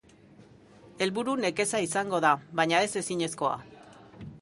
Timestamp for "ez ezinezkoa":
2.87-3.57